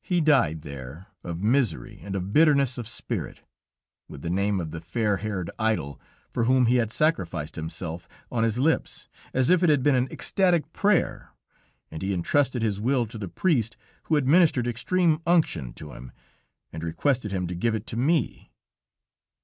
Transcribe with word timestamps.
"He 0.00 0.20
died 0.20 0.62
there 0.62 1.06
of 1.22 1.40
misery 1.40 2.00
and 2.02 2.16
of 2.16 2.32
bitterness 2.32 2.78
of 2.78 2.88
spirit, 2.88 3.42
with 4.08 4.22
the 4.22 4.28
name 4.28 4.58
of 4.58 4.72
the 4.72 4.80
fair 4.80 5.18
haired 5.18 5.52
idol, 5.56 6.00
for 6.32 6.46
whom 6.46 6.66
he 6.66 6.78
had 6.82 6.90
sacrificed 6.90 7.54
himself, 7.54 8.08
on 8.32 8.42
his 8.42 8.58
lips, 8.58 9.06
as 9.32 9.50
if 9.50 9.62
it 9.62 9.68
had 9.70 9.84
been 9.84 9.94
an 9.94 10.10
ecstatic 10.10 10.72
prayer, 10.72 11.30
and 11.92 12.02
he 12.02 12.12
entrusted 12.12 12.62
his 12.62 12.80
will 12.80 13.06
to 13.06 13.16
the 13.16 13.28
priest 13.28 13.76
who 14.06 14.16
administered 14.16 14.66
extreme 14.66 15.20
unction 15.28 15.72
to 15.74 15.92
him, 15.92 16.10
and 16.72 16.82
requested 16.82 17.30
him 17.30 17.46
to 17.46 17.54
give 17.54 17.76
it 17.76 17.86
to 17.86 17.96
me. 17.96 18.50